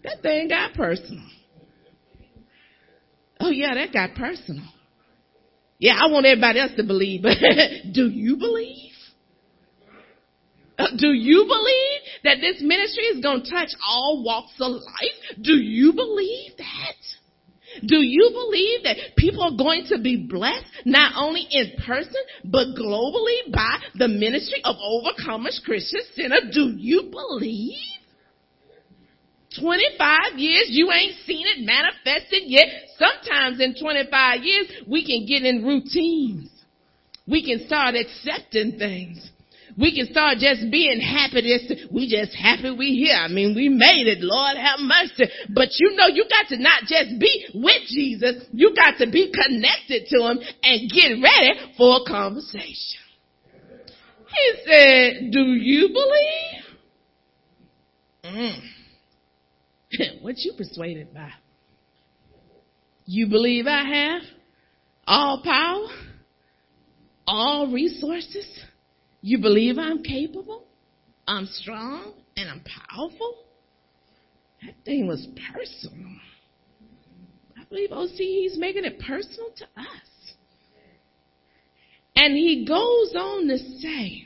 [0.04, 1.24] That thing got personal.
[3.40, 4.64] Oh yeah, that got personal.
[5.78, 7.36] Yeah, I want everybody else to believe, but
[7.92, 8.87] do you believe?
[10.78, 15.36] Uh, do you believe that this ministry is going to touch all walks of life?
[15.42, 16.94] Do you believe that?
[17.84, 22.14] Do you believe that people are going to be blessed not only in person
[22.44, 26.40] but globally by the ministry of Overcomers Christian Center?
[26.52, 27.76] Do you believe?
[29.60, 32.66] 25 years, you ain't seen it manifested yet.
[32.98, 36.50] Sometimes in 25 years, we can get in routines.
[37.26, 39.30] We can start accepting things
[39.78, 41.42] we can start just being happy.
[41.42, 43.14] This, we just happy we here.
[43.14, 44.18] I mean, we made it.
[44.20, 45.30] Lord have mercy.
[45.54, 48.44] But you know, you got to not just be with Jesus.
[48.52, 53.00] You got to be connected to him and get ready for a conversation.
[54.28, 56.64] He said, do you believe?
[58.24, 58.60] Mm.
[60.22, 61.30] what you persuaded by?
[63.06, 64.22] You believe I have
[65.06, 65.86] all power,
[67.26, 68.46] all resources,
[69.20, 70.64] you believe I'm capable?
[71.26, 73.44] I'm strong and I'm powerful?
[74.62, 76.10] That thing was personal.
[77.56, 80.34] I believe OC, he's making it personal to us.
[82.16, 84.24] And he goes on to say,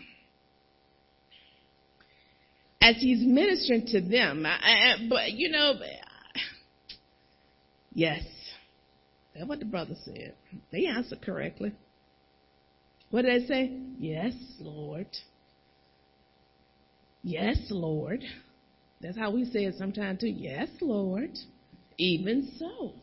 [2.81, 5.75] as he's ministering to them, I, I, but you know,
[7.93, 8.23] yes,
[9.35, 10.35] that's what the brother said.
[10.71, 11.73] They answered correctly.
[13.13, 13.79] What did I say?
[13.99, 15.07] Yes, Lord.
[17.23, 18.25] Yes, Lord.
[19.03, 20.29] That's how we say it sometimes too.
[20.29, 21.39] Yes, Lord.
[21.99, 22.95] Even so.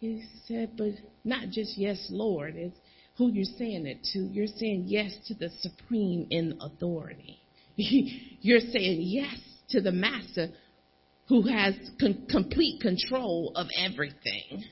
[0.00, 0.90] He said, but
[1.24, 2.56] not just yes, Lord.
[2.56, 2.76] It's
[3.16, 4.18] who you're saying it to.
[4.18, 7.40] You're saying yes to the supreme in authority.
[7.76, 9.38] you're saying yes
[9.70, 10.48] to the master
[11.28, 11.74] who has
[12.28, 14.62] complete control of everything.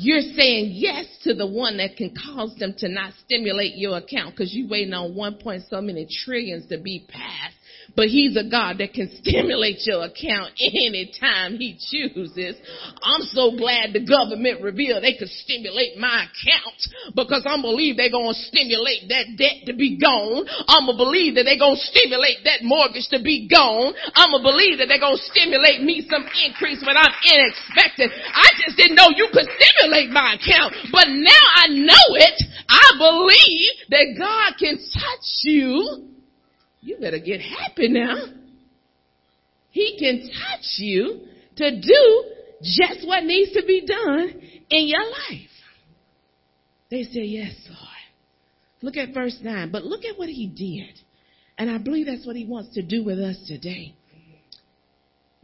[0.00, 4.30] You're saying yes to the one that can cause them to not stimulate your account
[4.36, 7.57] because you're waiting on one point so many trillions to be passed
[7.94, 12.56] but he's a God that can stimulate your account anytime he chooses.
[13.02, 16.80] I'm so glad the government revealed they could stimulate my account
[17.14, 20.48] because I'm believe they're going to stimulate that debt to be gone.
[20.66, 23.92] I'm going to believe that they're going to stimulate that mortgage to be gone.
[24.16, 28.08] I'm going to believe that they're going to stimulate me some increase when I'm unexpected.
[28.08, 32.36] I just didn't know you could stimulate my account, but now I know it.
[32.68, 36.17] I believe that God can touch you
[36.88, 38.16] you better get happy now.
[39.70, 41.20] He can touch you
[41.56, 42.24] to do
[42.62, 45.50] just what needs to be done in your life.
[46.90, 47.78] They say, Yes, Lord.
[48.80, 49.70] Look at verse 9.
[49.70, 50.98] But look at what he did.
[51.58, 53.94] And I believe that's what he wants to do with us today.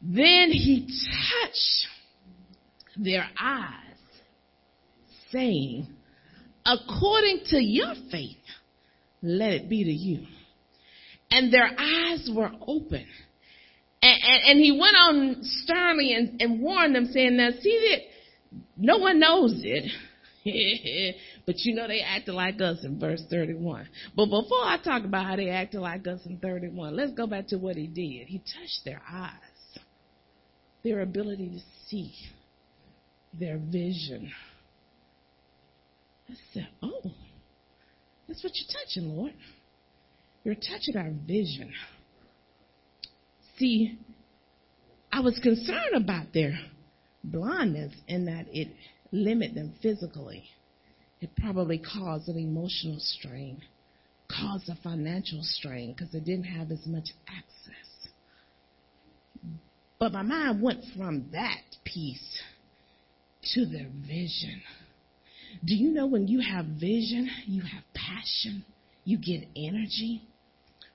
[0.00, 1.86] Then he touched
[2.96, 3.98] their eyes,
[5.30, 5.88] saying,
[6.64, 8.38] According to your faith,
[9.20, 10.26] let it be to you
[11.34, 13.04] and their eyes were open.
[14.02, 18.62] And, and, and he went on sternly and, and warned them, saying, Now see that
[18.76, 19.90] no one knows it.
[21.46, 23.88] but you know they acted like us in verse 31.
[24.14, 27.48] But before I talk about how they acted like us in 31, let's go back
[27.48, 28.28] to what he did.
[28.28, 29.80] He touched their eyes,
[30.84, 32.14] their ability to see,
[33.38, 34.30] their vision.
[36.28, 37.10] I said, Oh,
[38.28, 39.32] that's what you're touching, Lord.
[40.44, 41.72] You're touching our vision.
[43.58, 43.98] See,
[45.10, 46.52] I was concerned about their
[47.24, 48.68] blindness in that it
[49.10, 50.44] limited them physically.
[51.22, 53.62] It probably caused an emotional strain,
[54.28, 58.10] caused a financial strain because they didn't have as much access.
[59.98, 62.42] But my mind went from that piece
[63.54, 64.60] to their vision.
[65.64, 68.64] Do you know when you have vision, you have passion,
[69.04, 70.22] you get energy?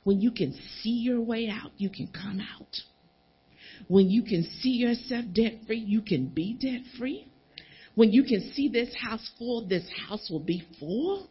[0.10, 2.78] When you can see your way out, you can come out.
[3.88, 7.28] When you can see yourself debt free, you can be debt free.
[7.94, 11.30] When you can see this house full, this house will be full.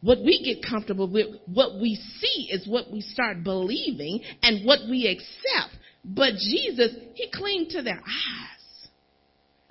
[0.00, 4.88] What we get comfortable with, what we see is what we start believing and what
[4.88, 5.76] we accept.
[6.02, 8.53] But Jesus, He clinged to their eyes.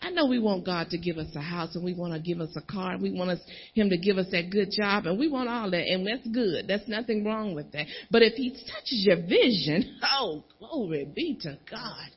[0.03, 2.41] I know we want God to give us a house and we want to give
[2.41, 3.39] us a car and we want us,
[3.73, 6.67] Him to give us that good job and we want all that and that's good.
[6.67, 7.85] That's nothing wrong with that.
[8.11, 12.09] But if He touches your vision, oh, glory be to God.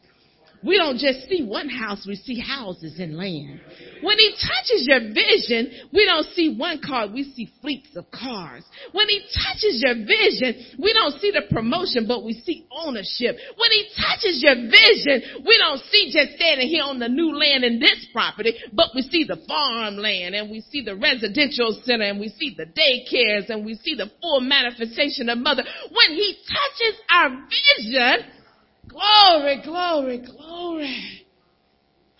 [0.62, 3.60] We don't just see one house, we see houses and land.
[4.02, 8.64] When he touches your vision, we don't see one car, we see fleets of cars.
[8.92, 13.36] When he touches your vision, we don't see the promotion, but we see ownership.
[13.56, 17.64] When he touches your vision, we don't see just standing here on the new land
[17.64, 22.20] in this property, but we see the farmland and we see the residential center and
[22.20, 25.64] we see the daycares and we see the full manifestation of mother.
[25.90, 28.35] When he touches our vision,
[28.88, 31.26] Glory, glory, glory.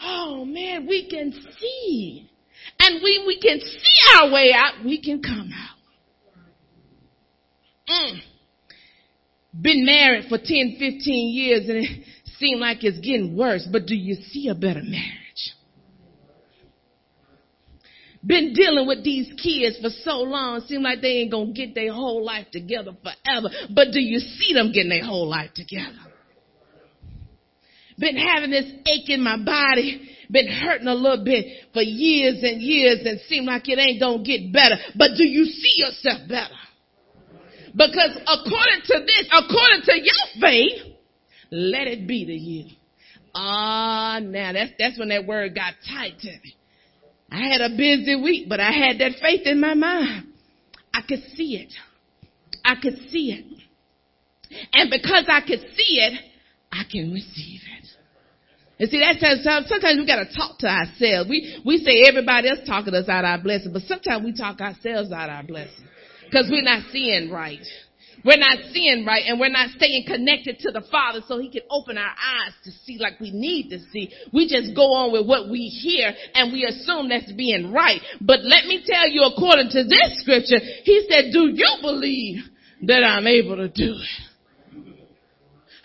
[0.01, 2.31] Oh man, we can see.
[2.79, 5.77] And we, we can see our way out, we can come out.
[7.89, 8.21] Mm.
[9.63, 11.01] Been married for 10, 15
[11.35, 12.05] years and it
[12.39, 15.53] seems like it's getting worse, but do you see a better marriage?
[18.25, 21.93] Been dealing with these kids for so long, seem like they ain't gonna get their
[21.93, 25.95] whole life together forever, but do you see them getting their whole life together?
[27.99, 32.61] Been having this ache in my body, been hurting a little bit for years and
[32.61, 34.77] years and seem like it ain't gonna get better.
[34.97, 36.55] But do you see yourself better?
[37.75, 40.97] Because according to this, according to your faith,
[41.51, 42.71] let it be to you.
[43.35, 46.57] Ah, now that's, that's when that word got tight to me.
[47.31, 50.27] I had a busy week, but I had that faith in my mind.
[50.95, 51.73] I could see it.
[52.65, 53.45] I could see it.
[54.73, 56.21] And because I could see it,
[56.79, 57.89] I can receive it.
[58.79, 61.31] And see, that's how sometimes we gotta talk to ourselves.
[61.31, 65.13] We, we say everybody else talking us out our blessing, but sometimes we talk ourselves
[65.13, 65.89] out our blessing.
[66.31, 67.65] Cause we're not seeing right.
[68.25, 71.63] We're not seeing right and we're not staying connected to the Father so He can
[71.71, 74.11] open our eyes to see like we need to see.
[74.33, 78.01] We just go on with what we hear and we assume that's being right.
[78.21, 82.43] But let me tell you, according to this scripture, He said, do you believe
[82.83, 84.26] that I'm able to do it?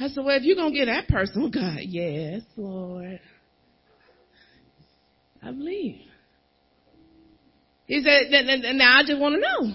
[0.02, 3.20] I said, well, if you're going to get that person, God, yes, Lord.
[5.44, 6.02] I believe.
[7.86, 8.32] He said,
[8.76, 9.74] now I just want to know,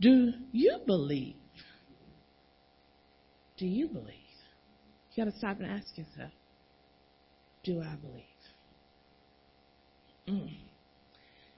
[0.00, 1.34] do you believe?
[3.56, 4.14] Do you believe?
[5.14, 6.30] You got to stop and ask yourself,
[7.64, 8.24] do I believe?
[10.28, 10.56] Mm.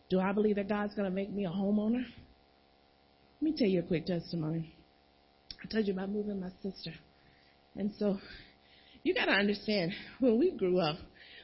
[0.08, 2.04] Do I believe that God's going to make me a homeowner?
[3.40, 4.74] Let me tell you a quick testimony.
[5.62, 6.92] I told you about moving my sister.
[7.76, 8.18] And so
[9.02, 10.96] you got to understand when we grew up,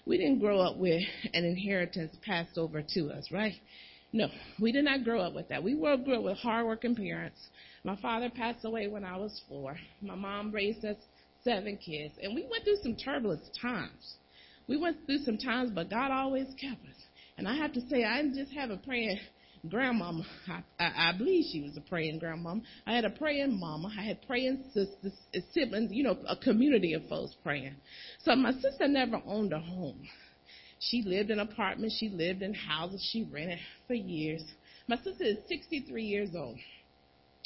[0.07, 1.03] we didn't grow up with
[1.33, 3.55] an inheritance passed over to us, right?
[4.13, 4.29] No,
[4.61, 5.63] we did not grow up with that.
[5.63, 7.39] We grew up with hardworking parents.
[7.85, 9.77] My father passed away when I was four.
[10.01, 10.97] My mom raised us
[11.45, 14.17] seven kids, and we went through some turbulent times.
[14.69, 17.03] We went through some times, but God always kept us.
[17.39, 19.19] And I have to say, I just have a praying
[19.69, 20.25] grandmama.
[20.49, 22.63] I, I, I believe she was a praying grandmama.
[22.87, 23.91] I had a praying mama.
[23.97, 25.13] I had praying sisters,
[25.53, 27.77] siblings, you know, a community of folks praying.
[28.25, 30.03] So my sister never owned a home.
[30.79, 31.97] She lived in apartments.
[31.99, 33.09] She lived in houses.
[33.13, 34.43] She rented for years.
[34.89, 36.59] My sister is 63 years old.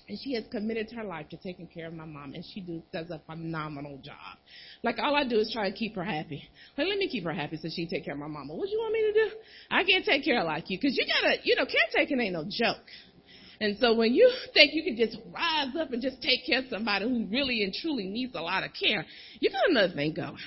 [0.08, 2.80] And she has committed her life to taking care of my mom, and she do,
[2.92, 4.38] does a phenomenal job.
[4.84, 6.48] Like all I do is try to keep her happy.
[6.78, 8.54] Like let me keep her happy so she take care of my mama.
[8.54, 9.36] What do you want me to do?
[9.68, 12.44] I can't take care of like you because you gotta, you know, caretaking ain't no
[12.48, 12.86] joke.
[13.60, 16.66] And so when you think you can just rise up and just take care of
[16.70, 19.04] somebody who really and truly needs a lot of care,
[19.40, 20.38] you got another thing going.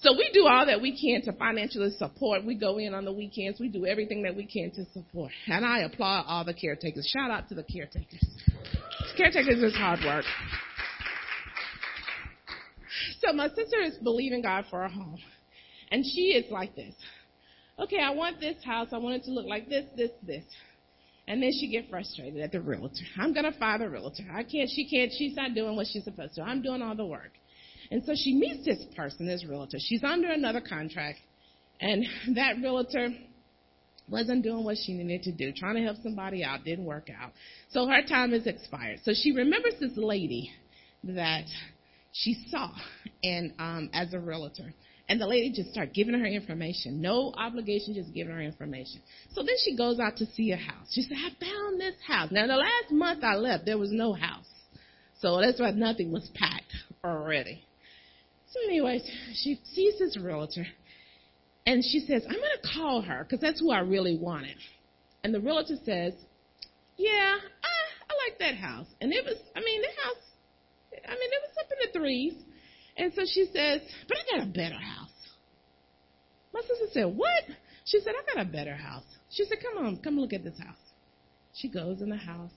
[0.00, 2.44] So we do all that we can to financially support.
[2.44, 3.58] We go in on the weekends.
[3.58, 5.32] We do everything that we can to support.
[5.48, 7.12] And I applaud all the caretakers.
[7.12, 8.24] Shout out to the caretakers.
[9.16, 10.24] Caretakers is hard work.
[13.20, 15.18] So my sister is believing God for a home.
[15.90, 16.94] And she is like this.
[17.78, 18.88] Okay, I want this house.
[18.92, 20.44] I want it to look like this, this, this.
[21.26, 23.04] And then she get frustrated at the realtor.
[23.18, 24.24] I'm gonna fire the realtor.
[24.32, 26.42] I can't, she can't, she's not doing what she's supposed to.
[26.42, 27.32] I'm doing all the work.
[27.90, 29.78] And so she meets this person, this realtor.
[29.78, 31.18] She's under another contract.
[31.80, 32.04] And
[32.34, 33.10] that realtor
[34.10, 37.32] wasn't doing what she needed to do, trying to help somebody out, didn't work out.
[37.70, 39.00] So her time is expired.
[39.04, 40.50] So she remembers this lady
[41.04, 41.44] that
[42.12, 42.70] she saw
[43.22, 44.74] and um, as a realtor.
[45.10, 47.00] And the lady just started giving her information.
[47.00, 49.00] No obligation, just giving her information.
[49.32, 50.88] So then she goes out to see a house.
[50.92, 52.30] She said, I found this house.
[52.30, 54.44] Now, the last month I left, there was no house.
[55.20, 57.64] So that's why nothing was packed already.
[58.50, 59.02] So, anyways,
[59.34, 60.66] she sees this realtor
[61.68, 64.56] and she says, I'm going to call her because that's who I really wanted.
[65.22, 66.14] And the realtor says,
[66.96, 67.72] Yeah, I,
[68.08, 68.86] I like that house.
[69.02, 70.24] And it was, I mean, the house,
[70.94, 72.34] I mean, it was up in the threes.
[72.96, 75.10] And so she says, But I got a better house.
[76.54, 77.44] My sister said, What?
[77.84, 79.04] She said, I got a better house.
[79.30, 80.76] She said, Come on, come look at this house.
[81.52, 82.50] She goes in the house.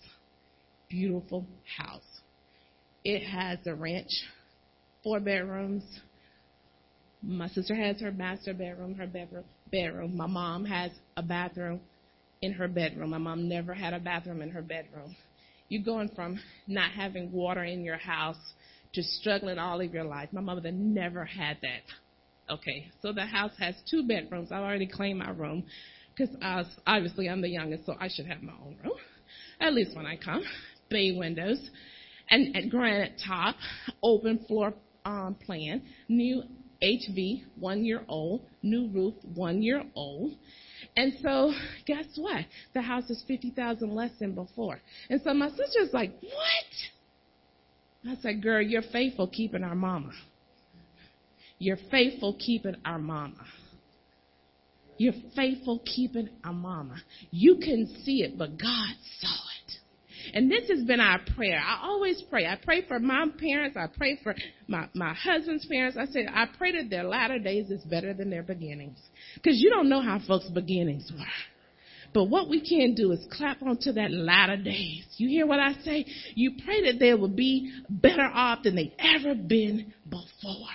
[0.89, 1.45] Beautiful
[1.78, 2.22] house.
[3.03, 4.12] It has a ranch,
[5.03, 5.84] four bedrooms.
[7.24, 9.43] My sister has her master bedroom, her bedroom.
[9.72, 10.17] bedroom.
[10.17, 11.82] My mom has a bathroom
[12.41, 13.11] in her bedroom.
[13.11, 15.15] My mom never had a bathroom in her bedroom.
[15.69, 18.53] You're going from not having water in your house
[18.93, 20.30] to struggling all of your life.
[20.32, 22.53] My mother never had that.
[22.53, 24.51] Okay, so the house has two bedrooms.
[24.51, 25.63] I already claimed my room
[26.13, 26.36] because
[26.86, 28.97] obviously I'm the youngest, so I should have my own room,
[29.61, 30.43] at least when I come.
[30.89, 31.69] Bay windows,
[32.30, 33.55] and, granite top,
[34.03, 34.74] open floor
[35.05, 36.43] um, plan, new
[36.82, 40.34] HV, one year old, new roof, one year old.
[40.95, 41.53] And so,
[41.86, 42.45] guess what?
[42.73, 44.79] The house is fifty thousand less than before.
[45.09, 46.91] And so my sister's like, "What?"
[48.07, 50.11] I said, girl, you're faithful keeping our mama.
[51.59, 53.45] You're faithful keeping our mama.
[54.97, 56.95] You're faithful keeping our mama.
[57.29, 59.51] You can see it, but God saw it.
[60.34, 61.59] And this has been our prayer.
[61.59, 62.45] I always pray.
[62.45, 63.78] I pray for my parents.
[63.78, 64.36] I pray for
[64.67, 65.97] my, my husband's parents.
[65.97, 68.99] I said, I pray that their latter days is better than their beginnings.
[69.36, 71.26] Because you don't know how folks' beginnings were.
[72.13, 75.05] But what we can do is clap onto that latter days.
[75.17, 76.05] You hear what I say?
[76.36, 80.67] You pray that they will be better off than they've ever been before.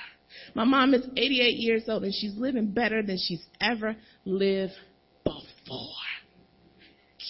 [0.54, 4.72] My mom is 88 years old and she's living better than she's ever lived
[5.22, 5.42] before.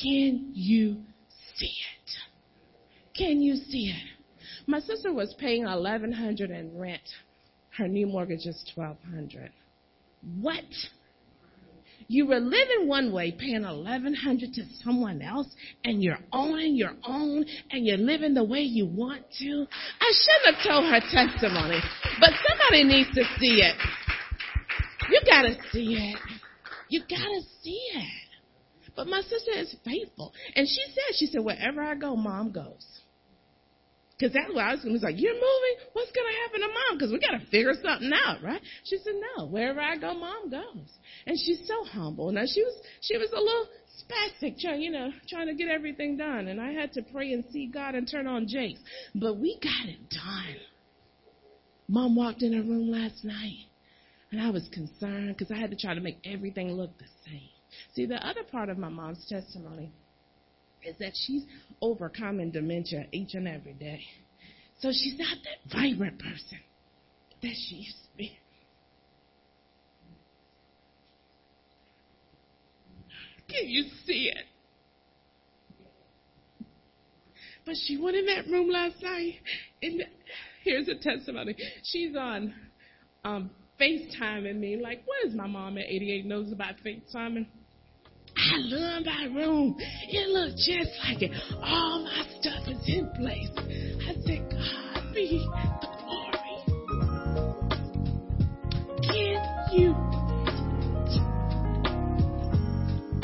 [0.01, 0.99] Can you
[1.57, 3.17] see it?
[3.17, 4.17] Can you see it?
[4.67, 7.03] My sister was paying 1100 in rent.
[7.77, 9.51] Her new mortgage is 1200.
[10.41, 10.65] What?
[12.09, 15.49] You were living one way, paying eleven hundred to someone else,
[15.85, 19.67] and you're owning your own, and you're living the way you want to.
[20.01, 21.81] I shouldn't have told her testimony,
[22.21, 23.75] but somebody needs to see it.
[25.11, 26.19] You gotta see it.
[26.89, 28.26] You gotta see it.
[28.97, 32.85] But my sister is faithful, and she said, she said, wherever I go, mom goes.
[34.19, 35.77] Because that's what I was to be like, you're moving?
[35.93, 36.97] What's going to happen to mom?
[36.97, 38.63] Because we got to figure something out, right?
[38.85, 40.89] She said, no, wherever I go, mom goes.
[41.27, 42.33] And she's so humble.
[42.33, 43.67] Now, she was, she was a little
[44.01, 46.49] spastic, trying, you know, trying to get everything done.
[46.49, 48.79] And I had to pray and see God and turn on Jace.
[49.15, 50.57] But we got it done.
[51.87, 53.67] Mom walked in her room last night.
[54.33, 57.51] And I was concerned because I had to try to make everything look the same.
[57.95, 59.93] See, the other part of my mom's testimony
[60.85, 61.45] is that she's
[61.81, 64.01] overcoming dementia each and every day.
[64.81, 66.59] So she's not that vibrant person
[67.43, 68.39] that she used to be.
[73.49, 74.45] Can you see it?
[77.65, 79.35] But she went in that room last night,
[79.83, 80.05] and
[80.63, 81.57] here's a testimony.
[81.85, 82.55] She's on
[83.25, 83.51] um,
[83.81, 87.47] FaceTiming me, like, what is my mom at 88 knows about FaceTiming?
[88.47, 89.77] I love my room.
[90.09, 91.33] It looks just like it.
[91.63, 93.51] All my stuff is in place.
[94.07, 96.57] I said, God be the glory.
[99.03, 99.39] Can
[99.73, 99.95] you?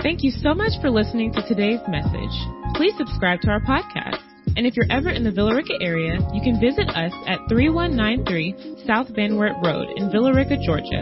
[0.02, 2.34] Thank you so much for listening to today's message.
[2.74, 4.18] Please subscribe to our podcast.
[4.56, 8.84] And if you're ever in the Villa Rica area, you can visit us at 3193
[8.86, 11.00] South Van Wert Road in Villa Rica, Georgia,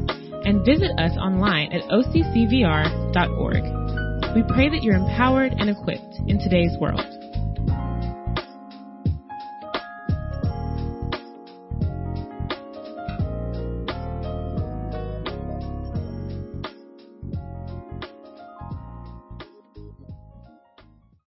[0.46, 3.64] and visit us online at occvr.org.
[4.36, 7.23] We pray that you're empowered and equipped in today's world.